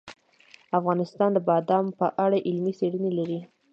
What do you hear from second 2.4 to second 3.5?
علمي څېړنې لري.